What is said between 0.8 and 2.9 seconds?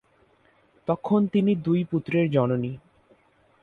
তখন তিনি দুই পুত্রের জননী।